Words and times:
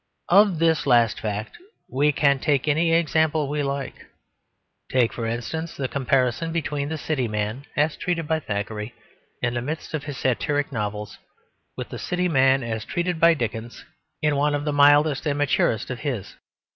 Of 0.29 0.57
this 0.57 0.87
last 0.87 1.19
fact 1.19 1.59
we 1.87 2.11
can 2.11 2.39
take 2.39 2.67
any 2.67 2.91
example 2.91 3.47
we 3.47 3.61
like; 3.61 4.07
take 4.89 5.13
for 5.13 5.27
instance 5.27 5.77
the 5.77 5.87
comparison 5.87 6.51
between 6.51 6.89
the 6.89 6.97
city 6.97 7.27
man 7.27 7.65
as 7.77 7.95
treated 7.97 8.27
by 8.27 8.39
Thackeray 8.39 8.95
in 9.43 9.53
the 9.53 9.61
most 9.61 9.91
satiric 9.91 10.65
of 10.65 10.69
his 10.71 10.73
novels, 10.73 11.19
with 11.77 11.89
the 11.89 11.99
city 11.99 12.27
man 12.27 12.63
as 12.63 12.83
treated 12.83 13.19
by 13.19 13.35
Dickens 13.35 13.85
in 14.23 14.35
one 14.35 14.55
of 14.55 14.65
the 14.65 14.73
mildest 14.73 15.27
and 15.27 15.37
maturest 15.37 15.91
of 15.91 15.99
his. 15.99 16.35